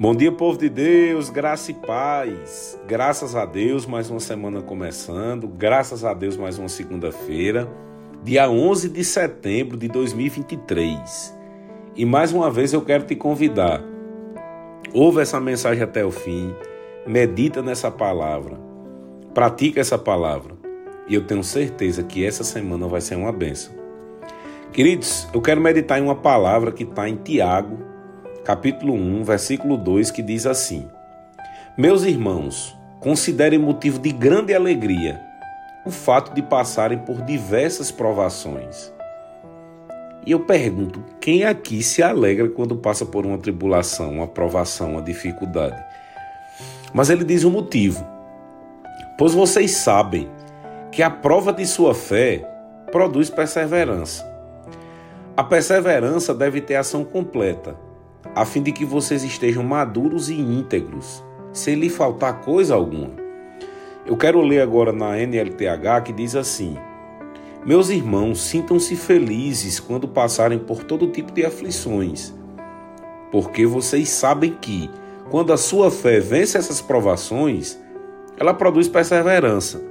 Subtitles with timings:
[0.00, 2.80] Bom dia, povo de Deus, graça e paz.
[2.88, 5.46] Graças a Deus, mais uma semana começando.
[5.46, 7.70] Graças a Deus, mais uma segunda-feira,
[8.24, 11.38] dia 11 de setembro de 2023.
[11.94, 13.84] E mais uma vez eu quero te convidar.
[14.94, 16.54] Ouve essa mensagem até o fim,
[17.06, 18.58] medita nessa palavra,
[19.34, 20.54] pratica essa palavra.
[21.08, 23.74] E eu tenho certeza que essa semana vai ser uma benção.
[24.72, 27.89] Queridos, eu quero meditar em uma palavra que está em Tiago,
[28.50, 30.88] capítulo 1, versículo 2, que diz assim:
[31.78, 35.20] Meus irmãos, considerem motivo de grande alegria
[35.86, 38.92] o fato de passarem por diversas provações.
[40.26, 45.02] E eu pergunto, quem aqui se alegra quando passa por uma tribulação, uma provação, uma
[45.02, 45.80] dificuldade?
[46.92, 48.04] Mas ele diz o motivo.
[49.16, 50.28] Pois vocês sabem
[50.90, 52.44] que a prova de sua fé
[52.90, 54.28] produz perseverança.
[55.36, 57.89] A perseverança deve ter ação completa
[58.34, 63.10] a fim de que vocês estejam maduros e íntegros, sem lhe faltar coisa alguma.
[64.06, 66.76] Eu quero ler agora na NLTH que diz assim:
[67.64, 72.34] Meus irmãos, sintam-se felizes quando passarem por todo tipo de aflições,
[73.30, 74.90] porque vocês sabem que,
[75.30, 77.78] quando a sua fé vence essas provações,
[78.38, 79.82] ela produz perseverança.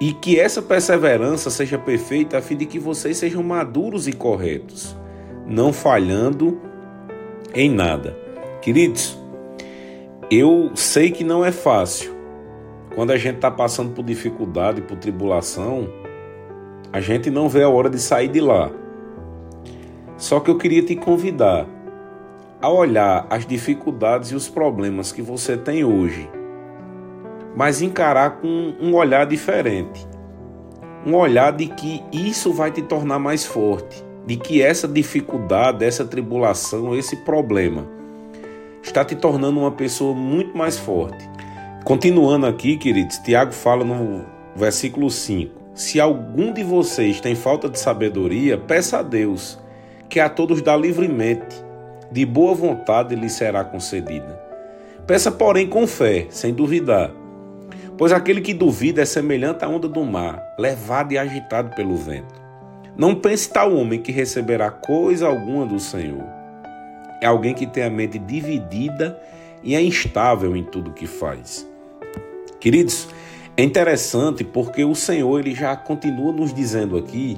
[0.00, 4.94] E que essa perseverança seja perfeita a fim de que vocês sejam maduros e corretos,
[5.46, 6.60] não falhando
[7.54, 8.16] em nada.
[8.60, 9.16] Queridos,
[10.30, 12.12] eu sei que não é fácil.
[12.94, 15.88] Quando a gente está passando por dificuldade, por tribulação,
[16.92, 18.70] a gente não vê a hora de sair de lá.
[20.16, 21.66] Só que eu queria te convidar
[22.60, 26.30] a olhar as dificuldades e os problemas que você tem hoje,
[27.56, 30.06] mas encarar com um olhar diferente.
[31.04, 36.04] Um olhar de que isso vai te tornar mais forte de que essa dificuldade, essa
[36.04, 37.86] tribulação, esse problema
[38.82, 41.28] está te tornando uma pessoa muito mais forte.
[41.84, 44.24] Continuando aqui, queridos, Tiago fala no
[44.56, 49.58] versículo 5: Se algum de vocês tem falta de sabedoria, peça a Deus,
[50.08, 51.62] que a todos dá livremente,
[52.10, 54.42] de boa vontade lhe será concedida.
[55.06, 57.10] Peça, porém, com fé, sem duvidar.
[57.98, 62.43] Pois aquele que duvida é semelhante à onda do mar, levado e agitado pelo vento.
[62.96, 66.24] Não pense tal homem que receberá coisa alguma do Senhor.
[67.20, 69.20] É alguém que tem a mente dividida
[69.62, 71.68] e é instável em tudo que faz.
[72.60, 73.08] Queridos,
[73.56, 77.36] é interessante porque o Senhor ele já continua nos dizendo aqui,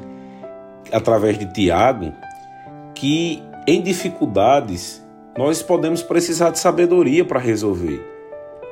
[0.93, 2.13] através de Tiago,
[2.95, 5.05] que em dificuldades
[5.37, 8.01] nós podemos precisar de sabedoria para resolver,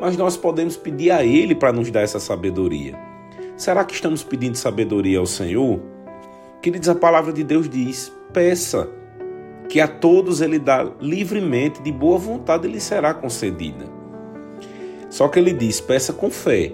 [0.01, 2.99] mas nós podemos pedir a Ele para nos dar essa sabedoria.
[3.57, 5.94] Será que estamos pedindo sabedoria ao Senhor?
[6.65, 8.89] Queridos, a palavra de Deus diz: peça,
[9.69, 13.85] que a todos ele dá livremente, de boa vontade lhe será concedida.
[15.11, 16.73] Só que ele diz: peça com fé.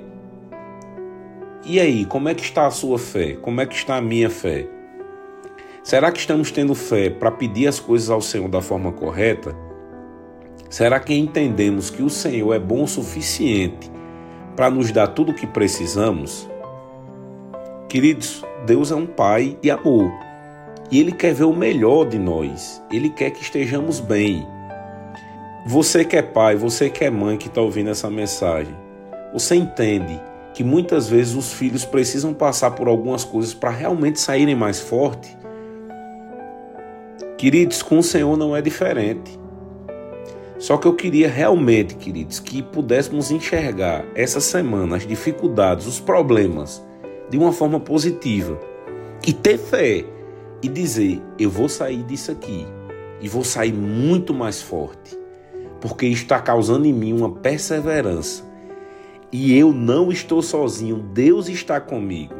[1.66, 3.32] E aí, como é que está a sua fé?
[3.42, 4.68] Como é que está a minha fé?
[5.82, 9.56] Será que estamos tendo fé para pedir as coisas ao Senhor da forma correta?
[10.68, 13.90] Será que entendemos que o Senhor é bom o suficiente
[14.54, 16.48] para nos dar tudo o que precisamos?
[17.90, 20.12] Queridos, Deus é um Pai de amor
[20.92, 24.46] e Ele quer ver o melhor de nós, Ele quer que estejamos bem.
[25.66, 28.72] Você que é pai, você que é mãe que está ouvindo essa mensagem,
[29.32, 30.20] você entende
[30.54, 35.36] que muitas vezes os filhos precisam passar por algumas coisas para realmente saírem mais fortes?
[37.36, 39.36] Queridos, com o Senhor não é diferente.
[40.60, 46.88] Só que eu queria realmente, queridos, que pudéssemos enxergar essa semana as dificuldades, os problemas
[47.30, 48.58] de uma forma positiva
[49.26, 50.04] e ter fé
[50.62, 52.66] e dizer: eu vou sair disso aqui
[53.20, 55.18] e vou sair muito mais forte,
[55.80, 58.50] porque está causando em mim uma perseverança
[59.32, 62.34] e eu não estou sozinho, Deus está comigo.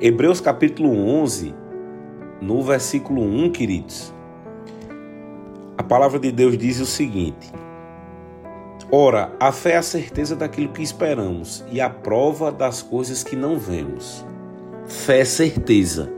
[0.00, 1.54] Hebreus capítulo 11,
[2.40, 4.12] no versículo 1, queridos,
[5.78, 7.52] a palavra de Deus diz o seguinte:
[8.94, 13.34] Ora, a fé é a certeza daquilo que esperamos e a prova das coisas que
[13.34, 14.22] não vemos.
[14.84, 16.12] Fé é certeza.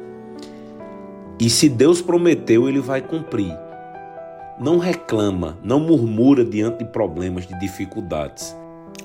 [1.39, 3.57] E se Deus prometeu, ele vai cumprir.
[4.59, 8.57] Não reclama, não murmura diante de problemas, de dificuldades.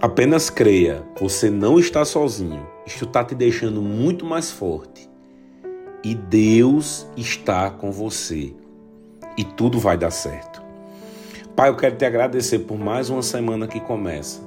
[0.01, 2.65] Apenas creia, você não está sozinho.
[2.87, 5.07] Isto está te deixando muito mais forte.
[6.03, 8.51] E Deus está com você.
[9.37, 10.58] E tudo vai dar certo.
[11.59, 14.39] Pai, eu quero te agradecer por mais uma semana que começa.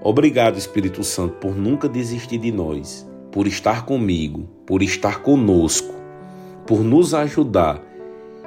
[0.00, 5.94] Obrigado, Espírito Santo, por nunca desistir de nós, por estar comigo, por estar conosco,
[6.66, 7.82] por nos ajudar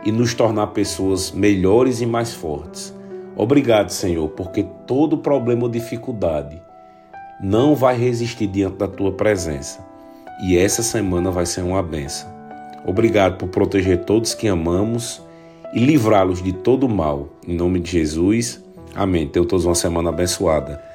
[0.03, 2.91] e nos tornar pessoas melhores e mais fortes.
[3.35, 6.59] Obrigado, Senhor, porque todo problema ou dificuldade
[7.39, 9.79] não vai resistir diante da tua presença.
[10.43, 12.33] E essa semana vai ser uma benção.
[12.83, 15.21] Obrigado por proteger todos que amamos
[15.73, 17.29] e livrá-los de todo mal.
[17.47, 18.63] Em nome de Jesus.
[18.95, 19.27] Amém.
[19.27, 20.90] Tenham todos uma semana abençoada.